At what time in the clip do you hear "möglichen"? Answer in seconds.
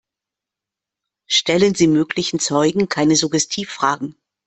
1.85-2.39